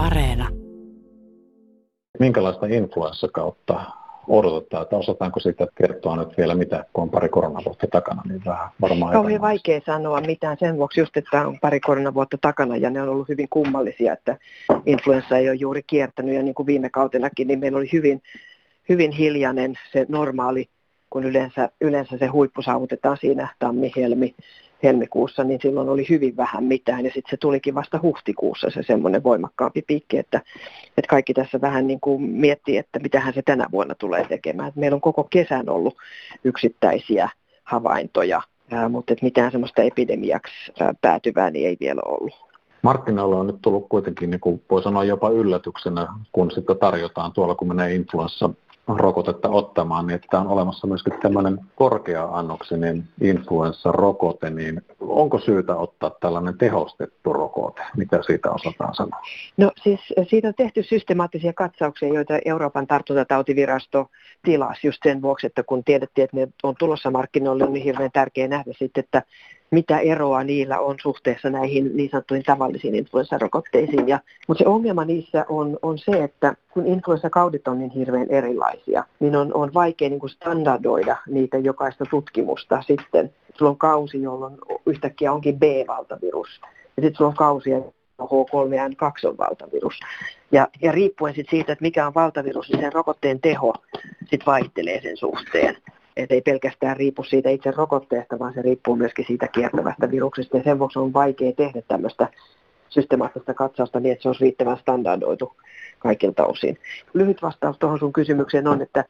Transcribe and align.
Areena. 0.00 0.48
Minkälaista 2.18 2.66
influenssakautta 2.66 3.80
odotetaan, 4.28 4.82
että 4.82 4.96
osataanko 4.96 5.40
siitä 5.40 5.66
kertoa 5.74 6.16
nyt 6.16 6.38
vielä 6.38 6.54
mitä, 6.54 6.84
kun 6.92 7.02
on 7.02 7.10
pari 7.10 7.28
koronavuotta 7.28 7.86
takana, 7.86 8.22
niin 8.28 8.42
vähän 8.44 8.68
varmaan 8.80 9.12
Kauhean 9.12 9.40
vaikea 9.40 9.80
sanoa 9.86 10.20
mitään. 10.20 10.56
Sen 10.60 10.76
vuoksi 10.76 11.00
just, 11.00 11.16
että 11.16 11.46
on 11.46 11.60
pari 11.60 11.80
koronavuotta 11.80 12.38
takana 12.40 12.76
ja 12.76 12.90
ne 12.90 13.02
on 13.02 13.08
ollut 13.08 13.28
hyvin 13.28 13.48
kummallisia, 13.50 14.12
että 14.12 14.36
influenssa 14.86 15.36
ei 15.36 15.48
ole 15.48 15.56
juuri 15.56 15.82
kiertänyt. 15.86 16.34
Ja 16.34 16.42
niin 16.42 16.54
kuin 16.54 16.66
viime 16.66 16.90
kautenakin, 16.90 17.48
niin 17.48 17.58
meillä 17.58 17.78
oli 17.78 17.92
hyvin, 17.92 18.22
hyvin 18.88 19.12
hiljainen 19.12 19.74
se 19.92 20.06
normaali, 20.08 20.68
kun 21.10 21.24
yleensä, 21.24 21.70
yleensä 21.80 22.18
se 22.18 22.26
huippu 22.26 22.62
saavutetaan 22.62 23.16
siinä 23.20 23.48
tammi-helmi 23.58 24.34
helmikuussa, 24.82 25.44
niin 25.44 25.60
silloin 25.62 25.88
oli 25.88 26.06
hyvin 26.08 26.36
vähän 26.36 26.64
mitään. 26.64 27.04
Ja 27.04 27.10
sitten 27.14 27.30
se 27.30 27.36
tulikin 27.36 27.74
vasta 27.74 28.00
huhtikuussa 28.02 28.70
se 28.70 28.82
semmoinen 28.82 29.22
voimakkaampi 29.22 29.82
piikki, 29.86 30.18
että, 30.18 30.40
että 30.98 31.08
kaikki 31.08 31.34
tässä 31.34 31.60
vähän 31.60 31.86
niin 31.86 32.00
kuin 32.00 32.22
miettii, 32.22 32.76
että 32.76 32.98
mitähän 32.98 33.34
se 33.34 33.42
tänä 33.42 33.66
vuonna 33.72 33.94
tulee 33.94 34.24
tekemään. 34.24 34.68
Et 34.68 34.76
meillä 34.76 34.94
on 34.94 35.00
koko 35.00 35.24
kesän 35.30 35.68
ollut 35.68 35.96
yksittäisiä 36.44 37.28
havaintoja, 37.64 38.42
ää, 38.70 38.88
mutta 38.88 39.12
että 39.12 39.24
mitään 39.24 39.52
semmoista 39.52 39.82
epidemiaksi 39.82 40.72
ää, 40.80 40.94
päätyvää 41.00 41.50
niin 41.50 41.68
ei 41.68 41.76
vielä 41.80 42.00
ollut. 42.04 42.50
Markkinoilla 42.82 43.36
on 43.36 43.46
nyt 43.46 43.62
tullut 43.62 43.88
kuitenkin, 43.88 44.30
niin 44.30 44.40
kuin 44.40 44.62
voi 44.70 44.82
sanoa 44.82 45.04
jopa 45.04 45.30
yllätyksenä, 45.30 46.06
kun 46.32 46.50
sitä 46.50 46.74
tarjotaan 46.74 47.32
tuolla, 47.32 47.54
kun 47.54 47.68
menee 47.68 47.94
influenssa 47.94 48.50
rokotetta 48.98 49.48
ottamaan, 49.48 50.06
niin 50.06 50.14
että 50.14 50.38
on 50.38 50.46
olemassa 50.46 50.86
myöskin 50.86 51.12
tämmöinen 51.22 51.58
korkea-annoksinen 51.74 53.04
influenssarokote, 53.20 54.50
niin 54.50 54.82
onko 55.00 55.38
syytä 55.38 55.76
ottaa 55.76 56.10
tällainen 56.10 56.58
tehostettu 56.58 57.32
rokote? 57.32 57.82
Mitä 57.96 58.22
siitä 58.22 58.50
osataan 58.50 58.94
sanoa? 58.94 59.20
No 59.56 59.70
siis 59.82 60.00
siitä 60.28 60.48
on 60.48 60.54
tehty 60.56 60.82
systemaattisia 60.82 61.52
katsauksia, 61.52 62.08
joita 62.08 62.38
Euroopan 62.44 62.86
tartuntatautivirasto 62.86 64.06
tilasi 64.44 64.86
just 64.86 64.98
sen 65.02 65.22
vuoksi, 65.22 65.46
että 65.46 65.62
kun 65.62 65.84
tiedettiin, 65.84 66.24
että 66.24 66.36
ne 66.36 66.48
on 66.62 66.74
tulossa 66.78 67.10
markkinoille, 67.10 67.64
on 67.64 67.72
niin 67.72 67.84
hirveän 67.84 68.12
tärkeää 68.12 68.48
nähdä 68.48 68.72
sitten, 68.78 69.04
että 69.04 69.22
mitä 69.70 69.98
eroa 69.98 70.44
niillä 70.44 70.78
on 70.78 70.96
suhteessa 71.02 71.50
näihin 71.50 71.96
niin 71.96 72.10
sanottuihin 72.10 72.44
tavallisiin 72.44 72.94
influenssarokotteisiin. 72.94 74.08
Ja, 74.08 74.20
mutta 74.48 74.64
se 74.64 74.68
ongelma 74.68 75.04
niissä 75.04 75.46
on, 75.48 75.78
on 75.82 75.98
se, 75.98 76.24
että 76.24 76.54
kun 76.70 76.86
influenssakaudit 76.86 77.68
on 77.68 77.78
niin 77.78 77.90
hirveän 77.90 78.30
erilaisia, 78.30 79.04
niin 79.20 79.36
on, 79.36 79.54
on 79.54 79.74
vaikea 79.74 80.08
niin 80.08 80.20
kuin 80.20 80.30
standardoida 80.30 81.16
niitä 81.26 81.58
jokaista 81.58 82.04
tutkimusta 82.10 82.82
sitten. 82.82 83.34
Sulla 83.58 83.70
on 83.70 83.78
kausi, 83.78 84.22
jolloin 84.22 84.58
yhtäkkiä 84.86 85.32
onkin 85.32 85.58
B-valtavirus. 85.58 86.60
Ja 86.96 87.02
sitten 87.02 87.14
sulla 87.14 87.28
on 87.28 87.36
kausi, 87.36 87.70
H3N2 88.22 89.28
on 89.28 89.38
valtavirus. 89.38 90.00
Ja, 90.52 90.68
ja 90.82 90.92
riippuen 90.92 91.34
sit 91.34 91.46
siitä, 91.50 91.72
että 91.72 91.82
mikä 91.82 92.06
on 92.06 92.14
valtavirus, 92.14 92.70
niin 92.70 92.80
sen 92.80 92.92
rokotteen 92.92 93.40
teho 93.40 93.74
sit 94.30 94.46
vaihtelee 94.46 95.00
sen 95.02 95.16
suhteen. 95.16 95.76
Et 96.22 96.32
ei 96.32 96.40
pelkästään 96.40 96.96
riipu 96.96 97.22
siitä 97.22 97.50
itse 97.50 97.70
rokotteesta, 97.70 98.38
vaan 98.38 98.54
se 98.54 98.62
riippuu 98.62 98.96
myöskin 98.96 99.24
siitä 99.28 99.48
kiertävästä 99.48 100.10
viruksesta. 100.10 100.56
Ja 100.56 100.62
sen 100.62 100.78
vuoksi 100.78 100.98
on 100.98 101.12
vaikea 101.12 101.52
tehdä 101.52 101.82
tämmöistä 101.88 102.28
systemaattista 102.88 103.54
katsausta 103.54 104.00
niin, 104.00 104.12
että 104.12 104.22
se 104.22 104.28
olisi 104.28 104.44
riittävän 104.44 104.78
standardoitu 104.78 105.52
kaikilta 105.98 106.46
osin. 106.46 106.78
Lyhyt 107.14 107.42
vastaus 107.42 107.78
tuohon 107.78 107.98
sun 107.98 108.12
kysymykseen 108.12 108.68
on, 108.68 108.82
että 108.82 109.04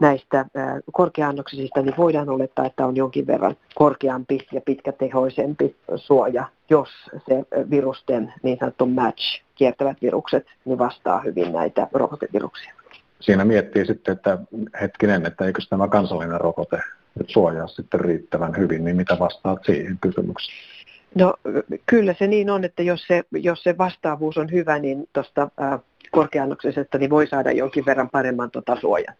näistä 0.00 0.46
korkeannoksisista 0.92 1.82
niin 1.82 1.96
voidaan 1.96 2.28
olettaa, 2.28 2.66
että 2.66 2.86
on 2.86 2.96
jonkin 2.96 3.26
verran 3.26 3.56
korkeampi 3.74 4.38
ja 4.52 4.60
pitkätehoisempi 4.60 5.76
suoja, 5.96 6.44
jos 6.70 6.88
se 7.28 7.44
virusten 7.70 8.32
niin 8.42 8.58
sanottu 8.60 8.86
match, 8.86 9.42
kiertävät 9.54 10.02
virukset, 10.02 10.46
niin 10.64 10.78
vastaa 10.78 11.20
hyvin 11.20 11.52
näitä 11.52 11.88
rokoteviruksia 11.92 12.79
siinä 13.20 13.44
miettii 13.44 13.86
sitten, 13.86 14.12
että 14.12 14.38
hetkinen, 14.80 15.26
että 15.26 15.44
eikö 15.44 15.62
tämä 15.70 15.88
kansallinen 15.88 16.40
rokote 16.40 16.80
nyt 17.18 17.30
suojaa 17.30 17.66
sitten 17.66 18.00
riittävän 18.00 18.56
hyvin, 18.56 18.84
niin 18.84 18.96
mitä 18.96 19.18
vastaat 19.18 19.64
siihen 19.66 19.98
kysymykseen? 20.00 20.58
No 21.14 21.34
kyllä 21.86 22.14
se 22.18 22.26
niin 22.26 22.50
on, 22.50 22.64
että 22.64 22.82
jos 22.82 23.04
se, 23.06 23.22
jos 23.32 23.62
se 23.62 23.78
vastaavuus 23.78 24.38
on 24.38 24.52
hyvä, 24.52 24.78
niin 24.78 25.08
tuosta 25.12 25.50
korkeannoksisesta 26.10 26.98
niin 26.98 27.10
voi 27.10 27.26
saada 27.26 27.52
jonkin 27.52 27.86
verran 27.86 28.10
paremman 28.10 28.50
tota 28.50 28.76
suojan. 28.80 29.14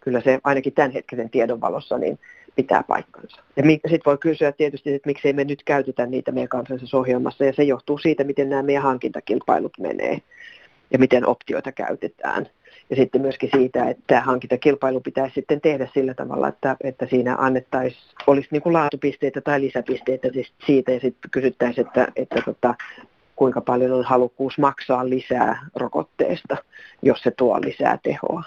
Kyllä 0.00 0.20
se 0.20 0.38
ainakin 0.44 0.72
tämänhetkisen 0.72 1.30
tiedon 1.30 1.60
valossa 1.60 1.98
niin 1.98 2.18
pitää 2.56 2.82
paikkansa. 2.82 3.36
Ja 3.56 3.62
sitten 3.62 4.02
voi 4.06 4.18
kysyä 4.18 4.52
tietysti, 4.52 4.94
että 4.94 5.08
miksei 5.08 5.32
me 5.32 5.44
nyt 5.44 5.62
käytetä 5.64 6.06
niitä 6.06 6.32
meidän 6.32 6.48
kansallisessa 6.48 6.96
ohjelmassa, 6.96 7.44
ja 7.44 7.52
se 7.52 7.62
johtuu 7.62 7.98
siitä, 7.98 8.24
miten 8.24 8.50
nämä 8.50 8.62
meidän 8.62 8.82
hankintakilpailut 8.82 9.72
menee 9.80 10.18
ja 10.90 10.98
miten 10.98 11.26
optioita 11.26 11.72
käytetään. 11.72 12.46
Ja 12.92 12.96
sitten 12.96 13.20
myöskin 13.20 13.50
siitä, 13.56 13.88
että 13.88 14.20
hankintakilpailu 14.20 15.00
pitäisi 15.00 15.34
sitten 15.34 15.60
tehdä 15.60 15.88
sillä 15.94 16.14
tavalla, 16.14 16.48
että, 16.48 16.76
että 16.84 17.06
siinä 17.10 17.36
annettaisiin, 17.38 18.02
olisi 18.26 18.48
niin 18.50 18.62
kuin 18.62 18.72
laatupisteitä 18.72 19.40
tai 19.40 19.60
lisäpisteitä 19.60 20.28
siis 20.32 20.52
siitä 20.66 20.92
ja 20.92 21.00
sitten 21.00 21.30
kysyttäisiin, 21.30 21.86
että, 21.86 22.08
että 22.16 22.42
tota, 22.44 22.74
kuinka 23.36 23.60
paljon 23.60 23.92
on 23.92 24.04
halukkuus 24.04 24.58
maksaa 24.58 25.08
lisää 25.08 25.66
rokotteesta, 25.74 26.56
jos 27.02 27.20
se 27.22 27.30
tuo 27.30 27.60
lisää 27.60 27.98
tehoa. 28.02 28.42